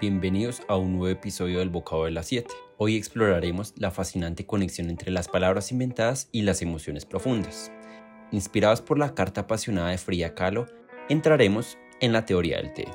Bienvenidos 0.00 0.62
a 0.68 0.76
un 0.76 0.92
nuevo 0.92 1.08
episodio 1.08 1.58
del 1.58 1.70
Bocado 1.70 2.04
de 2.04 2.12
las 2.12 2.28
7. 2.28 2.48
Hoy 2.76 2.94
exploraremos 2.94 3.74
la 3.78 3.90
fascinante 3.90 4.46
conexión 4.46 4.90
entre 4.90 5.10
las 5.10 5.26
palabras 5.26 5.72
inventadas 5.72 6.28
y 6.30 6.42
las 6.42 6.62
emociones 6.62 7.04
profundas. 7.04 7.72
Inspirados 8.30 8.80
por 8.80 8.96
la 8.96 9.16
carta 9.16 9.40
apasionada 9.40 9.90
de 9.90 9.98
Frida 9.98 10.36
Kahlo, 10.36 10.66
entraremos 11.08 11.78
en 11.98 12.12
la 12.12 12.24
teoría 12.24 12.58
del 12.58 12.72
té. 12.74 12.86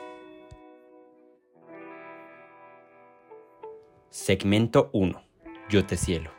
Segmento 4.09 4.89
1. 4.93 5.21
Yo 5.69 5.85
te 5.85 5.97
cielo. 5.97 6.31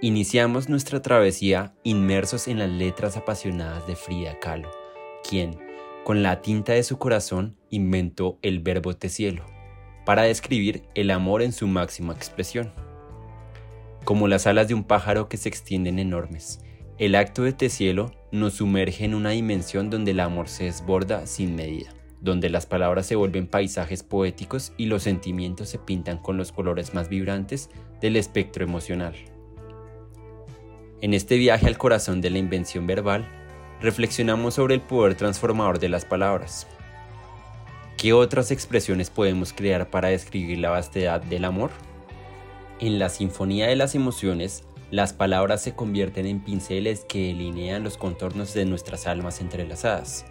Iniciamos 0.00 0.70
nuestra 0.70 1.02
travesía 1.02 1.74
inmersos 1.82 2.48
en 2.48 2.58
las 2.58 2.70
letras 2.70 3.18
apasionadas 3.18 3.86
de 3.86 3.96
Frida 3.96 4.38
Kahlo, 4.38 4.70
quien, 5.28 5.58
con 6.04 6.22
la 6.22 6.40
tinta 6.40 6.72
de 6.72 6.82
su 6.84 6.96
corazón, 6.96 7.58
inventó 7.68 8.38
el 8.40 8.60
verbo 8.60 8.96
te 8.96 9.10
cielo, 9.10 9.44
para 10.08 10.22
describir 10.22 10.84
el 10.94 11.10
amor 11.10 11.42
en 11.42 11.52
su 11.52 11.66
máxima 11.66 12.14
expresión. 12.14 12.72
Como 14.06 14.26
las 14.26 14.46
alas 14.46 14.66
de 14.66 14.72
un 14.72 14.84
pájaro 14.84 15.28
que 15.28 15.36
se 15.36 15.50
extienden 15.50 15.98
enormes, 15.98 16.60
el 16.96 17.14
acto 17.14 17.42
de 17.42 17.52
te 17.52 17.68
cielo 17.68 18.10
nos 18.32 18.54
sumerge 18.54 19.04
en 19.04 19.14
una 19.14 19.32
dimensión 19.32 19.90
donde 19.90 20.12
el 20.12 20.20
amor 20.20 20.48
se 20.48 20.64
desborda 20.64 21.26
sin 21.26 21.54
medida, 21.54 21.90
donde 22.22 22.48
las 22.48 22.64
palabras 22.64 23.04
se 23.04 23.16
vuelven 23.16 23.46
paisajes 23.46 24.02
poéticos 24.02 24.72
y 24.78 24.86
los 24.86 25.02
sentimientos 25.02 25.68
se 25.68 25.78
pintan 25.78 26.16
con 26.16 26.38
los 26.38 26.52
colores 26.52 26.94
más 26.94 27.10
vibrantes 27.10 27.68
del 28.00 28.16
espectro 28.16 28.64
emocional. 28.64 29.14
En 31.02 31.12
este 31.12 31.36
viaje 31.36 31.66
al 31.66 31.76
corazón 31.76 32.22
de 32.22 32.30
la 32.30 32.38
invención 32.38 32.86
verbal, 32.86 33.28
reflexionamos 33.82 34.54
sobre 34.54 34.76
el 34.76 34.80
poder 34.80 35.16
transformador 35.16 35.78
de 35.78 35.90
las 35.90 36.06
palabras. 36.06 36.66
¿Qué 37.98 38.12
otras 38.12 38.52
expresiones 38.52 39.10
podemos 39.10 39.52
crear 39.52 39.90
para 39.90 40.10
describir 40.10 40.58
la 40.58 40.70
vastedad 40.70 41.20
del 41.20 41.44
amor? 41.44 41.72
En 42.78 43.00
la 43.00 43.08
sinfonía 43.08 43.66
de 43.66 43.74
las 43.74 43.96
emociones, 43.96 44.62
las 44.92 45.12
palabras 45.12 45.62
se 45.62 45.74
convierten 45.74 46.24
en 46.24 46.38
pinceles 46.38 47.04
que 47.08 47.26
delinean 47.26 47.82
los 47.82 47.96
contornos 47.96 48.54
de 48.54 48.66
nuestras 48.66 49.08
almas 49.08 49.40
entrelazadas. 49.40 50.26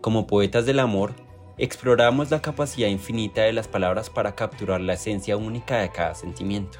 Como 0.00 0.26
poetas 0.26 0.64
del 0.64 0.78
amor, 0.78 1.12
exploramos 1.58 2.30
la 2.30 2.40
capacidad 2.40 2.88
infinita 2.88 3.42
de 3.42 3.52
las 3.52 3.68
palabras 3.68 4.08
para 4.08 4.34
capturar 4.34 4.80
la 4.80 4.94
esencia 4.94 5.36
única 5.36 5.80
de 5.80 5.90
cada 5.90 6.14
sentimiento. 6.14 6.78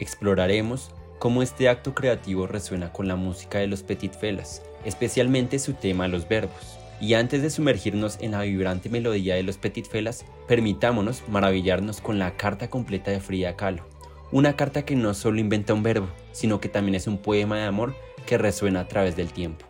Exploraremos 0.00 0.90
cómo 1.18 1.42
este 1.42 1.68
acto 1.68 1.94
creativo 1.94 2.46
resuena 2.46 2.92
con 2.92 3.08
la 3.08 3.16
música 3.16 3.58
de 3.58 3.66
los 3.66 3.82
Petit 3.82 4.14
Felas, 4.14 4.62
especialmente 4.86 5.58
su 5.58 5.74
tema 5.74 6.08
Los 6.08 6.26
Verbos. 6.26 6.78
Y 7.00 7.14
antes 7.14 7.42
de 7.42 7.50
sumergirnos 7.50 8.18
en 8.20 8.32
la 8.32 8.42
vibrante 8.42 8.88
melodía 8.88 9.34
de 9.34 9.42
los 9.42 9.58
Petit 9.58 9.86
Felas, 9.86 10.24
permitámonos 10.48 11.22
maravillarnos 11.28 12.00
con 12.00 12.18
la 12.18 12.36
carta 12.36 12.70
completa 12.70 13.10
de 13.10 13.20
Frida 13.20 13.56
Kahlo. 13.56 13.86
Una 14.32 14.56
carta 14.56 14.84
que 14.84 14.96
no 14.96 15.14
solo 15.14 15.38
inventa 15.38 15.74
un 15.74 15.82
verbo, 15.82 16.08
sino 16.32 16.60
que 16.60 16.68
también 16.68 16.94
es 16.94 17.06
un 17.06 17.18
poema 17.18 17.58
de 17.58 17.64
amor 17.64 17.94
que 18.26 18.38
resuena 18.38 18.80
a 18.80 18.88
través 18.88 19.16
del 19.16 19.32
tiempo. 19.32 19.66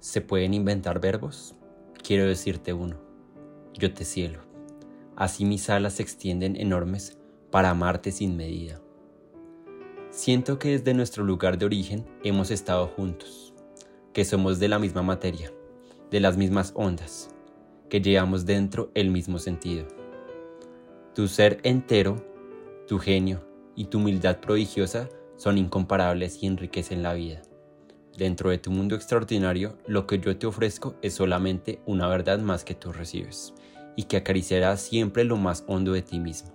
¿Se 0.00 0.20
pueden 0.20 0.54
inventar 0.54 1.00
verbos? 1.00 1.54
Quiero 2.02 2.26
decirte 2.26 2.72
uno. 2.72 3.00
Yo 3.74 3.92
te 3.92 4.04
cielo. 4.04 4.40
Así 5.16 5.44
mis 5.44 5.68
alas 5.70 5.94
se 5.94 6.02
extienden 6.02 6.56
enormes 6.56 7.18
para 7.50 7.70
amarte 7.70 8.12
sin 8.12 8.36
medida. 8.36 8.80
Siento 10.10 10.58
que 10.58 10.70
desde 10.70 10.94
nuestro 10.94 11.24
lugar 11.24 11.58
de 11.58 11.66
origen 11.66 12.06
hemos 12.22 12.50
estado 12.50 12.86
juntos, 12.86 13.45
que 14.16 14.24
somos 14.24 14.58
de 14.58 14.68
la 14.68 14.78
misma 14.78 15.02
materia, 15.02 15.52
de 16.10 16.20
las 16.20 16.38
mismas 16.38 16.72
ondas, 16.74 17.28
que 17.90 18.00
llevamos 18.00 18.46
dentro 18.46 18.90
el 18.94 19.10
mismo 19.10 19.38
sentido. 19.38 19.86
Tu 21.14 21.28
ser 21.28 21.60
entero, 21.64 22.16
tu 22.88 22.98
genio 22.98 23.46
y 23.74 23.84
tu 23.84 23.98
humildad 23.98 24.40
prodigiosa 24.40 25.10
son 25.36 25.58
incomparables 25.58 26.42
y 26.42 26.46
enriquecen 26.46 27.02
la 27.02 27.12
vida. 27.12 27.42
Dentro 28.16 28.48
de 28.48 28.56
tu 28.56 28.70
mundo 28.70 28.94
extraordinario, 28.94 29.76
lo 29.86 30.06
que 30.06 30.18
yo 30.18 30.34
te 30.38 30.46
ofrezco 30.46 30.94
es 31.02 31.12
solamente 31.12 31.82
una 31.84 32.08
verdad 32.08 32.38
más 32.38 32.64
que 32.64 32.74
tú 32.74 32.92
recibes, 32.92 33.52
y 33.96 34.04
que 34.04 34.16
acariciará 34.16 34.78
siempre 34.78 35.24
lo 35.24 35.36
más 35.36 35.62
hondo 35.66 35.92
de 35.92 36.00
ti 36.00 36.20
mismo. 36.20 36.54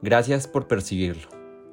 Gracias 0.00 0.48
por 0.48 0.66
percibirlo. 0.66 1.28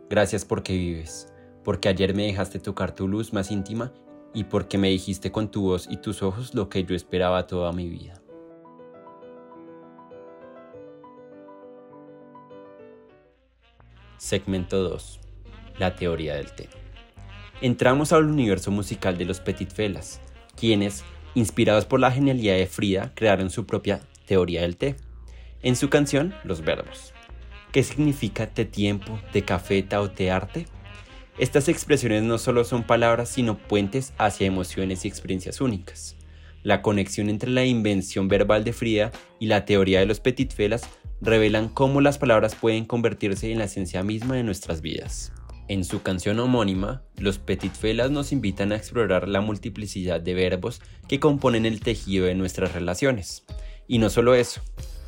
Gracias 0.10 0.44
porque 0.44 0.74
vives. 0.74 1.32
Porque 1.64 1.88
ayer 1.88 2.14
me 2.14 2.26
dejaste 2.26 2.60
tocar 2.60 2.94
tu 2.94 3.08
luz 3.08 3.32
más 3.32 3.52
íntima 3.52 3.94
y 4.34 4.46
porque 4.46 4.78
me 4.78 4.90
dijiste 4.90 5.32
con 5.32 5.50
tu 5.50 5.64
voz 5.64 5.88
y 5.90 5.98
tus 5.98 6.22
ojos 6.22 6.54
lo 6.54 6.70
que 6.70 6.84
yo 6.84 6.96
esperaba 6.96 7.48
toda 7.48 7.72
mi 7.72 7.90
vida. 7.90 8.22
Segmento 14.18 14.84
2. 14.84 15.20
La 15.80 15.96
teoría 15.96 16.36
del 16.36 16.52
té. 16.52 16.70
Entramos 17.62 18.12
al 18.14 18.26
universo 18.26 18.72
musical 18.72 19.18
de 19.18 19.26
los 19.26 19.40
Petit 19.40 19.72
Felas, 19.72 20.22
quienes, 20.56 21.04
inspirados 21.34 21.86
por 21.86 22.00
la 22.00 22.12
genialidad 22.12 22.56
de 22.56 22.68
Frida, 22.68 23.12
crearon 23.16 23.50
su 23.50 23.66
propia 23.66 24.02
teoría 24.26 24.62
del 24.62 24.78
té. 24.78 24.96
En 25.62 25.76
su 25.76 25.90
canción, 25.90 26.36
Los 26.44 26.62
Verbos. 26.62 27.14
¿Qué 27.72 27.84
significa 27.84 28.48
te 28.48 28.66
tiempo, 28.66 29.20
te 29.32 29.44
cafeta 29.44 30.02
o 30.02 30.10
te 30.10 30.32
arte? 30.32 30.66
Estas 31.38 31.68
expresiones 31.70 32.24
no 32.24 32.40
solo 32.40 32.64
son 32.64 32.82
palabras, 32.82 33.30
sino 33.30 33.60
puentes 33.60 34.14
hacia 34.18 34.48
emociones 34.48 35.06
y 35.06 35.08
experiencias 35.08 35.62
únicas. 35.62 36.16
La 36.64 36.82
conexión 36.82 37.30
entre 37.30 37.52
la 37.52 37.64
invención 37.64 38.28
verbal 38.28 38.64
de 38.64 38.74
Frida 38.74 39.12
y 39.40 39.46
la 39.46 39.64
teoría 39.64 40.00
de 40.00 40.08
los 40.08 40.20
petit 40.20 40.52
felas 40.52 40.90
revelan 41.22 41.70
cómo 41.70 42.02
las 42.02 42.18
palabras 42.18 42.56
pueden 42.56 42.86
convertirse 42.86 43.52
en 43.52 43.60
la 43.60 43.66
esencia 43.66 44.02
misma 44.02 44.36
de 44.36 44.44
nuestras 44.44 44.82
vidas. 44.82 45.32
En 45.68 45.84
su 45.84 46.02
canción 46.02 46.40
homónima, 46.40 47.04
los 47.18 47.38
petit 47.38 47.74
felas 47.74 48.10
nos 48.10 48.32
invitan 48.32 48.72
a 48.72 48.78
explorar 48.78 49.28
la 49.28 49.42
multiplicidad 49.42 50.20
de 50.20 50.34
verbos 50.34 50.82
que 51.08 51.20
componen 51.20 51.68
el 51.68 51.82
tejido 51.82 52.26
de 52.26 52.36
nuestras 52.36 52.74
relaciones. 52.74 53.46
Y 53.88 54.00
no 54.00 54.10
solo 54.10 54.34
eso, 54.34 54.62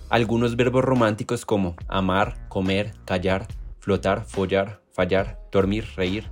algunos 0.09 0.55
verbos 0.57 0.83
románticos 0.83 1.45
como 1.45 1.75
amar, 1.87 2.47
comer, 2.49 2.93
callar, 3.05 3.47
flotar, 3.79 4.25
follar, 4.25 4.78
fallar, 4.91 5.39
dormir, 5.51 5.85
reír, 5.95 6.25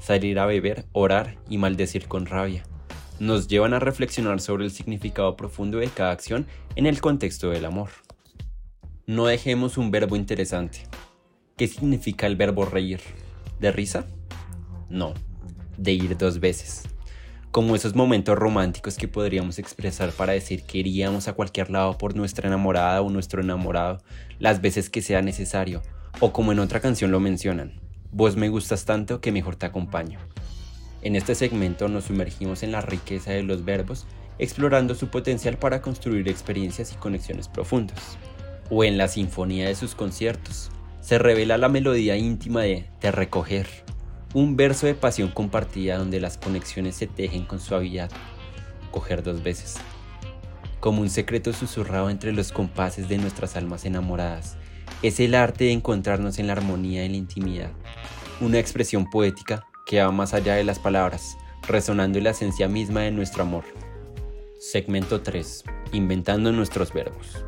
salir 0.00 0.38
a 0.38 0.46
beber, 0.46 0.84
orar 0.92 1.36
y 1.48 1.58
maldecir 1.58 2.08
con 2.08 2.26
rabia. 2.26 2.64
Nos 3.18 3.48
llevan 3.48 3.74
a 3.74 3.78
reflexionar 3.78 4.40
sobre 4.40 4.64
el 4.64 4.70
significado 4.70 5.36
profundo 5.36 5.78
de 5.78 5.88
cada 5.88 6.12
acción 6.12 6.46
en 6.74 6.86
el 6.86 7.00
contexto 7.00 7.50
del 7.50 7.64
amor. 7.64 7.90
No 9.06 9.26
dejemos 9.26 9.78
un 9.78 9.90
verbo 9.90 10.16
interesante. 10.16 10.86
¿Qué 11.56 11.66
significa 11.68 12.26
el 12.26 12.36
verbo 12.36 12.64
reír? 12.64 13.00
¿De 13.60 13.72
risa? 13.72 14.06
No, 14.90 15.14
de 15.78 15.92
ir 15.92 16.16
dos 16.18 16.40
veces 16.40 16.84
como 17.56 17.74
esos 17.74 17.94
momentos 17.94 18.36
románticos 18.36 18.98
que 18.98 19.08
podríamos 19.08 19.58
expresar 19.58 20.12
para 20.12 20.34
decir 20.34 20.64
que 20.64 20.76
iríamos 20.76 21.26
a 21.26 21.32
cualquier 21.32 21.70
lado 21.70 21.96
por 21.96 22.14
nuestra 22.14 22.48
enamorada 22.48 23.00
o 23.00 23.08
nuestro 23.08 23.40
enamorado 23.40 24.02
las 24.38 24.60
veces 24.60 24.90
que 24.90 25.00
sea 25.00 25.22
necesario, 25.22 25.80
o 26.20 26.34
como 26.34 26.52
en 26.52 26.58
otra 26.58 26.80
canción 26.80 27.12
lo 27.12 27.18
mencionan, 27.18 27.80
vos 28.16 28.34
me 28.34 28.48
gustas 28.48 28.86
tanto 28.86 29.20
que 29.20 29.30
mejor 29.30 29.56
te 29.56 29.66
acompaño. 29.66 30.18
En 31.02 31.16
este 31.16 31.34
segmento 31.34 31.88
nos 31.88 32.04
sumergimos 32.04 32.62
en 32.62 32.72
la 32.72 32.80
riqueza 32.80 33.32
de 33.32 33.42
los 33.42 33.62
verbos, 33.66 34.06
explorando 34.38 34.94
su 34.94 35.08
potencial 35.08 35.58
para 35.58 35.82
construir 35.82 36.26
experiencias 36.26 36.94
y 36.94 36.96
conexiones 36.96 37.48
profundas. 37.48 38.16
O 38.70 38.84
en 38.84 38.96
la 38.96 39.08
sinfonía 39.08 39.68
de 39.68 39.74
sus 39.74 39.94
conciertos, 39.94 40.70
se 41.02 41.18
revela 41.18 41.58
la 41.58 41.68
melodía 41.68 42.16
íntima 42.16 42.62
de 42.62 42.88
Te 43.00 43.12
recoger, 43.12 43.66
un 44.32 44.56
verso 44.56 44.86
de 44.86 44.94
pasión 44.94 45.28
compartida 45.28 45.98
donde 45.98 46.18
las 46.18 46.38
conexiones 46.38 46.96
se 46.96 47.06
tejen 47.06 47.44
con 47.44 47.60
suavidad. 47.60 48.10
Coger 48.92 49.22
dos 49.22 49.42
veces. 49.42 49.76
Como 50.80 51.02
un 51.02 51.10
secreto 51.10 51.52
susurrado 51.52 52.08
entre 52.08 52.32
los 52.32 52.50
compases 52.50 53.10
de 53.10 53.18
nuestras 53.18 53.56
almas 53.56 53.84
enamoradas. 53.84 54.56
Es 55.02 55.20
el 55.20 55.34
arte 55.34 55.64
de 55.64 55.72
encontrarnos 55.72 56.38
en 56.38 56.46
la 56.46 56.54
armonía 56.54 57.04
y 57.04 57.08
la 57.08 57.16
intimidad. 57.16 57.72
Una 58.40 58.58
expresión 58.58 59.08
poética 59.10 59.66
que 59.86 60.00
va 60.02 60.10
más 60.10 60.34
allá 60.34 60.54
de 60.54 60.64
las 60.64 60.78
palabras, 60.78 61.36
resonando 61.68 62.18
en 62.18 62.24
la 62.24 62.30
esencia 62.30 62.68
misma 62.68 63.02
de 63.02 63.12
nuestro 63.12 63.42
amor. 63.42 63.64
Segmento 64.58 65.20
3. 65.20 65.64
Inventando 65.92 66.50
nuestros 66.52 66.92
verbos. 66.92 67.44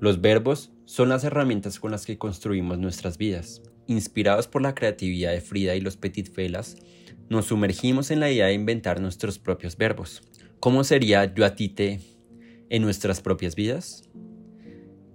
Los 0.00 0.20
verbos 0.20 0.72
son 0.84 1.08
las 1.08 1.24
herramientas 1.24 1.78
con 1.78 1.92
las 1.92 2.04
que 2.04 2.18
construimos 2.18 2.78
nuestras 2.78 3.16
vidas. 3.16 3.62
Inspirados 3.86 4.48
por 4.48 4.62
la 4.62 4.74
creatividad 4.74 5.32
de 5.32 5.40
Frida 5.40 5.76
y 5.76 5.80
los 5.80 5.96
Petit 5.96 6.32
Felas, 6.32 6.76
nos 7.28 7.46
sumergimos 7.46 8.10
en 8.10 8.20
la 8.20 8.30
idea 8.30 8.46
de 8.46 8.54
inventar 8.54 9.00
nuestros 9.00 9.38
propios 9.38 9.76
verbos. 9.76 10.22
¿Cómo 10.60 10.84
sería 10.84 11.32
yo 11.34 11.44
a 11.44 11.54
ti 11.54 11.68
te 11.68 12.00
en 12.68 12.82
nuestras 12.82 13.20
propias 13.20 13.54
vidas? 13.54 14.08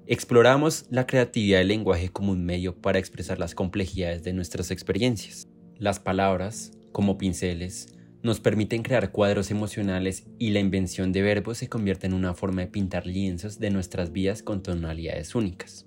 Exploramos 0.09 0.85
la 0.89 1.05
creatividad 1.05 1.57
del 1.57 1.67
lenguaje 1.67 2.07
como 2.07 2.31
un 2.31 2.45
medio 2.45 2.73
para 2.73 2.97
expresar 2.97 3.39
las 3.39 3.53
complejidades 3.53 4.23
de 4.23 4.31
nuestras 4.31 4.71
experiencias. 4.71 5.49
Las 5.79 5.99
palabras, 5.99 6.71
como 6.93 7.17
pinceles, 7.17 7.93
nos 8.23 8.39
permiten 8.39 8.83
crear 8.83 9.11
cuadros 9.11 9.51
emocionales 9.51 10.25
y 10.39 10.51
la 10.51 10.61
invención 10.61 11.11
de 11.11 11.23
verbos 11.23 11.57
se 11.57 11.67
convierte 11.67 12.07
en 12.07 12.13
una 12.13 12.33
forma 12.33 12.61
de 12.61 12.67
pintar 12.67 13.05
lienzos 13.05 13.59
de 13.59 13.69
nuestras 13.69 14.13
vidas 14.13 14.43
con 14.43 14.63
tonalidades 14.63 15.35
únicas. 15.35 15.85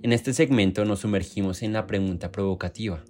En 0.00 0.12
este 0.12 0.32
segmento 0.32 0.84
nos 0.84 1.00
sumergimos 1.00 1.64
en 1.64 1.72
la 1.72 1.88
pregunta 1.88 2.30
provocativa. 2.30 3.02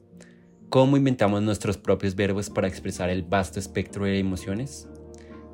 ¿Cómo 0.71 0.97
inventamos 0.97 1.43
nuestros 1.43 1.77
propios 1.77 2.15
verbos 2.15 2.49
para 2.49 2.67
expresar 2.67 3.11
el 3.11 3.23
vasto 3.23 3.61
espectro 3.61 4.07
de 4.07 4.19
emociones? 4.19 4.89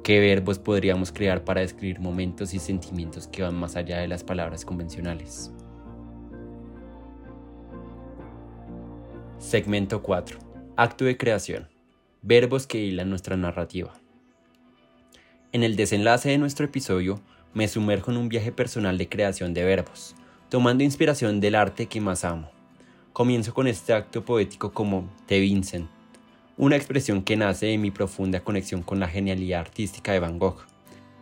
¿Qué 0.03 0.19
verbos 0.19 0.59
podríamos 0.59 1.13
crear 1.13 1.45
para 1.45 1.61
describir 1.61 2.01
momentos 2.01 2.55
y 2.55 2.59
sentimientos 2.59 3.29
que 3.29 3.43
van 3.43 3.55
más 3.55 3.77
allá 3.77 3.99
de 3.99 4.09
las 4.09 4.25
palabras 4.25 4.65
convencionales? 4.65 5.53
Segmento 9.39 10.03
4. 10.03 10.41
Acto 10.77 11.05
de 11.05 11.17
creación. 11.17 11.69
Verbos 12.21 12.67
que 12.67 12.79
hilan 12.79 13.11
nuestra 13.11 13.37
narrativa. 13.37 13.93
En 15.53 15.63
el 15.63 15.77
desenlace 15.77 16.31
de 16.31 16.39
nuestro 16.39 16.67
episodio, 16.67 17.21
me 17.55 17.69
sumerjo 17.69 18.11
en 18.11 18.17
un 18.17 18.29
viaje 18.29 18.51
personal 18.51 18.99
de 18.99 19.09
creación 19.09 19.55
de 19.55 19.63
verbos, 19.63 20.17
tomando 20.49 20.83
inspiración 20.83 21.39
del 21.39 21.55
arte 21.55 21.87
que 21.87 22.01
más 22.01 22.25
amo. 22.25 22.51
Comienzo 23.13 23.55
con 23.55 23.69
este 23.69 23.93
acto 23.93 24.25
poético 24.25 24.73
como 24.73 25.09
Te 25.27 25.39
Vincent, 25.39 25.89
una 26.59 26.77
expresión 26.77 27.23
que 27.23 27.37
nace 27.37 27.67
de 27.67 27.79
mi 27.79 27.91
profunda 27.91 28.41
conexión 28.41 28.83
con 28.83 29.01
la 29.01 29.09
genialidad 29.09 29.61
artística 29.61 30.13
de 30.13 30.21
Van 30.21 30.39
Gogh. 30.39 30.67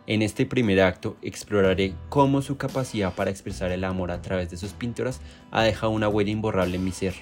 En 0.05 0.21
este 0.21 0.45
primer 0.45 0.81
acto 0.81 1.15
exploraré 1.21 1.93
cómo 2.09 2.41
su 2.41 2.57
capacidad 2.57 3.13
para 3.13 3.31
expresar 3.31 3.71
el 3.71 3.85
amor 3.85 4.11
a 4.11 4.21
través 4.21 4.49
de 4.49 4.57
sus 4.57 4.73
pinturas 4.73 5.21
ha 5.51 5.63
dejado 5.63 5.91
una 5.91 6.09
huella 6.09 6.31
imborrable 6.31 6.75
en 6.75 6.83
mi 6.83 6.91
ser, 6.91 7.13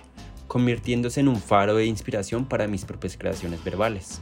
convirtiéndose 0.48 1.20
en 1.20 1.28
un 1.28 1.36
faro 1.36 1.76
de 1.76 1.86
inspiración 1.86 2.46
para 2.46 2.68
mis 2.68 2.86
propias 2.86 3.16
creaciones 3.16 3.64
verbales. 3.64 4.22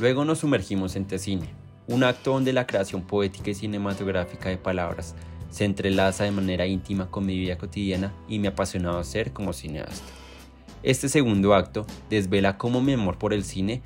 Luego 0.00 0.24
nos 0.24 0.40
sumergimos 0.40 0.96
en 0.96 1.04
Tecine, 1.04 1.48
un 1.86 2.02
acto 2.02 2.32
donde 2.32 2.52
la 2.52 2.66
creación 2.66 3.02
poética 3.02 3.50
y 3.50 3.54
cinematográfica 3.54 4.48
de 4.48 4.56
palabras 4.56 5.14
se 5.50 5.64
entrelaza 5.64 6.24
de 6.24 6.32
manera 6.32 6.66
íntima 6.66 7.08
con 7.08 7.24
mi 7.24 7.38
vida 7.38 7.56
cotidiana 7.56 8.12
y 8.26 8.40
mi 8.40 8.48
apasionado 8.48 9.04
ser 9.04 9.32
como 9.32 9.52
cineasta. 9.52 10.23
Este 10.84 11.08
segundo 11.08 11.54
acto 11.54 11.86
desvela 12.10 12.58
cómo 12.58 12.82
mi 12.82 12.92
amor 12.92 13.16
por 13.16 13.32
el 13.32 13.42
cine, 13.42 13.80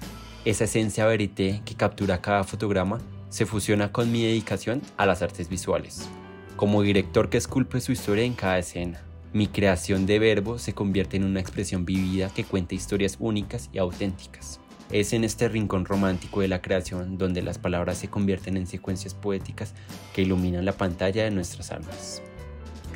esa 0.45 0.65
esencia 0.65 1.07
verité 1.07 1.63
que 1.65 1.77
captura 1.77 2.21
cada 2.21 2.43
fotograma, 2.43 2.99
se 3.29 3.47
fusiona 3.47 3.93
con 3.93 4.11
mi 4.11 4.25
dedicación 4.25 4.83
a 4.97 5.07
las 5.07 5.23
artes 5.23 5.49
visuales. 5.49 6.09
Como 6.57 6.83
director 6.83 7.31
que 7.31 7.39
esculpe 7.39 7.81
su 7.81 7.93
historia 7.93 8.25
en 8.25 8.35
cada 8.35 8.59
escena, 8.59 9.01
mi 9.33 9.47
creación 9.47 10.07
de 10.07 10.19
verbo 10.19 10.59
se 10.59 10.73
convierte 10.73 11.17
en 11.17 11.23
una 11.23 11.39
expresión 11.39 11.85
vivida 11.85 12.31
que 12.35 12.43
cuenta 12.43 12.75
historias 12.75 13.17
únicas 13.21 13.71
y 13.73 13.79
auténticas. 13.79 14.59
Es 14.91 15.13
en 15.13 15.23
este 15.23 15.49
rincón 15.49 15.85
romántico 15.85 16.41
de 16.41 16.49
la 16.49 16.63
creación 16.63 17.17
donde 17.17 17.43
las 17.43 17.59
palabras 17.59 17.99
se 17.99 18.09
convierten 18.09 18.57
en 18.57 18.67
secuencias 18.67 19.15
poéticas 19.15 19.73
que 20.13 20.23
iluminan 20.23 20.65
la 20.65 20.73
pantalla 20.73 21.23
de 21.23 21.31
nuestras 21.31 21.71
almas. 21.71 22.23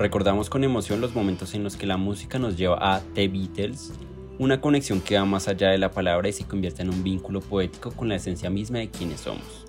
Recordamos 0.03 0.51
con 0.51 0.65
emoción 0.65 1.01
los 1.01 1.15
momentos 1.15 1.55
en 1.55 1.63
los 1.63 1.77
que 1.77 1.87
la 1.87 1.97
música 1.97 2.37
nos 2.41 2.57
lleva 2.57 2.77
a 2.81 3.01
The 3.15 3.29
Beatles, 3.29 3.93
una 4.37 4.61
conexión 4.61 5.01
que 5.01 5.17
va 5.17 5.25
más 5.25 5.47
allá 5.47 5.71
de 5.71 5.79
la 5.79 5.93
palabra 5.93 6.29
y 6.29 6.33
se 6.33 6.45
convierte 6.45 6.83
en 6.83 6.91
un 6.91 7.05
vínculo 7.05 7.41
poético 7.41 7.93
con 7.93 8.09
la 8.09 8.17
esencia 8.17 8.51
misma 8.51 8.79
de 8.79 8.91
quienes 8.91 9.21
somos. 9.21 9.65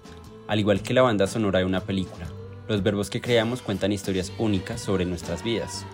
Al 0.47 0.59
igual 0.59 0.81
que 0.81 0.95
la 0.95 1.03
banda 1.03 1.27
sonora 1.27 1.59
de 1.59 1.65
una 1.65 1.81
película, 1.81 2.25
los 2.67 2.81
verbos 2.81 3.11
que 3.11 3.21
creamos 3.21 3.61
cuentan 3.61 3.91
historias 3.91 4.33
únicas 4.39 4.81
sobre 4.81 5.05
nuestras 5.05 5.43
vidas. 5.43 5.85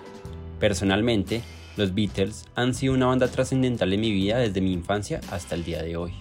Personalmente, 0.57 1.42
los 1.75 1.94
Beatles 1.94 2.45
han 2.56 2.74
sido 2.74 2.94
una 2.94 3.07
banda 3.07 3.27
trascendental 3.27 3.92
en 3.92 4.00
mi 4.00 4.13
vida 4.13 4.38
desde 4.38 4.62
mi 4.62 4.71
infancia 4.71 5.19
hasta 5.31 5.56
el 5.56 5.65
día 5.65 5.83
de 5.83 5.97
hoy. 5.97 6.13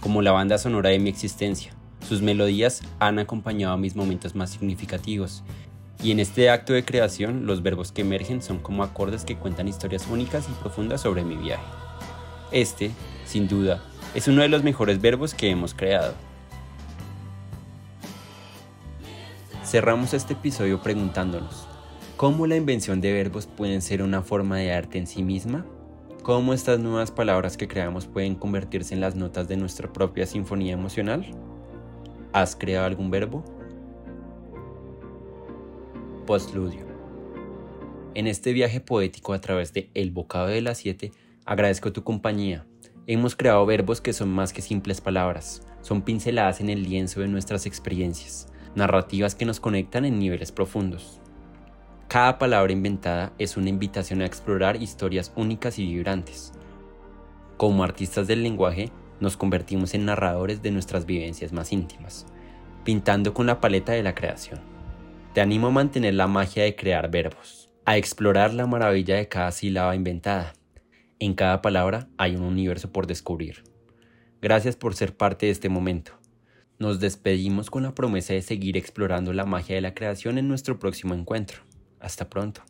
Como 0.00 0.22
la 0.22 0.32
banda 0.32 0.56
sonora 0.56 0.88
de 0.88 0.98
mi 0.98 1.10
existencia, 1.10 1.74
sus 2.08 2.22
melodías 2.22 2.80
han 2.98 3.18
acompañado 3.18 3.76
mis 3.76 3.94
momentos 3.94 4.34
más 4.34 4.48
significativos 4.48 5.44
y 6.02 6.12
en 6.12 6.20
este 6.20 6.48
acto 6.48 6.72
de 6.72 6.84
creación, 6.84 7.44
los 7.44 7.62
verbos 7.62 7.92
que 7.92 8.00
emergen 8.00 8.42
son 8.42 8.58
como 8.58 8.82
acordes 8.82 9.24
que 9.24 9.36
cuentan 9.36 9.68
historias 9.68 10.06
únicas 10.06 10.48
y 10.48 10.52
profundas 10.52 11.02
sobre 11.02 11.24
mi 11.24 11.36
viaje. 11.36 11.64
Este, 12.52 12.90
sin 13.26 13.48
duda, 13.48 13.82
es 14.14 14.26
uno 14.26 14.40
de 14.40 14.48
los 14.48 14.62
mejores 14.62 15.00
verbos 15.00 15.34
que 15.34 15.50
hemos 15.50 15.74
creado. 15.74 16.14
Cerramos 19.62 20.14
este 20.14 20.32
episodio 20.32 20.82
preguntándonos, 20.82 21.68
¿cómo 22.16 22.46
la 22.46 22.56
invención 22.56 23.02
de 23.02 23.12
verbos 23.12 23.46
pueden 23.46 23.82
ser 23.82 24.02
una 24.02 24.22
forma 24.22 24.56
de 24.56 24.72
arte 24.72 24.98
en 24.98 25.06
sí 25.06 25.22
misma? 25.22 25.66
¿Cómo 26.22 26.54
estas 26.54 26.80
nuevas 26.80 27.10
palabras 27.10 27.56
que 27.56 27.68
creamos 27.68 28.06
pueden 28.06 28.34
convertirse 28.34 28.94
en 28.94 29.00
las 29.00 29.16
notas 29.16 29.48
de 29.48 29.56
nuestra 29.58 29.92
propia 29.92 30.26
sinfonía 30.26 30.72
emocional? 30.72 31.26
¿Has 32.32 32.56
creado 32.56 32.86
algún 32.86 33.10
verbo? 33.10 33.44
Postludio. 36.30 36.86
En 38.14 38.28
este 38.28 38.52
viaje 38.52 38.80
poético 38.80 39.32
a 39.32 39.40
través 39.40 39.72
de 39.72 39.90
El 39.94 40.12
Bocado 40.12 40.46
de 40.46 40.60
las 40.60 40.78
Siete, 40.78 41.10
agradezco 41.44 41.92
tu 41.92 42.04
compañía. 42.04 42.64
Hemos 43.08 43.34
creado 43.34 43.66
verbos 43.66 44.00
que 44.00 44.12
son 44.12 44.28
más 44.28 44.52
que 44.52 44.62
simples 44.62 45.00
palabras, 45.00 45.66
son 45.80 46.02
pinceladas 46.02 46.60
en 46.60 46.70
el 46.70 46.84
lienzo 46.84 47.18
de 47.18 47.26
nuestras 47.26 47.66
experiencias, 47.66 48.46
narrativas 48.76 49.34
que 49.34 49.44
nos 49.44 49.58
conectan 49.58 50.04
en 50.04 50.20
niveles 50.20 50.52
profundos. 50.52 51.20
Cada 52.06 52.38
palabra 52.38 52.72
inventada 52.72 53.32
es 53.38 53.56
una 53.56 53.70
invitación 53.70 54.20
a 54.22 54.26
explorar 54.26 54.80
historias 54.80 55.32
únicas 55.34 55.80
y 55.80 55.86
vibrantes. 55.86 56.52
Como 57.56 57.82
artistas 57.82 58.28
del 58.28 58.44
lenguaje, 58.44 58.92
nos 59.18 59.36
convertimos 59.36 59.94
en 59.94 60.04
narradores 60.04 60.62
de 60.62 60.70
nuestras 60.70 61.06
vivencias 61.06 61.52
más 61.52 61.72
íntimas, 61.72 62.24
pintando 62.84 63.34
con 63.34 63.46
la 63.46 63.60
paleta 63.60 63.90
de 63.90 64.04
la 64.04 64.14
creación. 64.14 64.69
Te 65.32 65.40
animo 65.40 65.68
a 65.68 65.70
mantener 65.70 66.14
la 66.14 66.26
magia 66.26 66.64
de 66.64 66.74
crear 66.74 67.08
verbos, 67.08 67.70
a 67.84 67.96
explorar 67.96 68.52
la 68.52 68.66
maravilla 68.66 69.14
de 69.14 69.28
cada 69.28 69.52
sílaba 69.52 69.94
inventada. 69.94 70.54
En 71.20 71.34
cada 71.34 71.62
palabra 71.62 72.08
hay 72.18 72.34
un 72.34 72.42
universo 72.42 72.90
por 72.90 73.06
descubrir. 73.06 73.62
Gracias 74.42 74.74
por 74.74 74.96
ser 74.96 75.16
parte 75.16 75.46
de 75.46 75.52
este 75.52 75.68
momento. 75.68 76.18
Nos 76.80 76.98
despedimos 76.98 77.70
con 77.70 77.84
la 77.84 77.94
promesa 77.94 78.32
de 78.32 78.42
seguir 78.42 78.76
explorando 78.76 79.32
la 79.32 79.44
magia 79.44 79.76
de 79.76 79.82
la 79.82 79.94
creación 79.94 80.36
en 80.36 80.48
nuestro 80.48 80.80
próximo 80.80 81.14
encuentro. 81.14 81.60
Hasta 82.00 82.28
pronto. 82.28 82.62